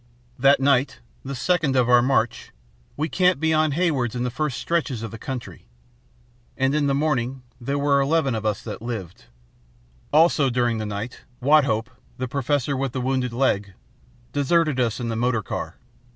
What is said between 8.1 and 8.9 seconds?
of us that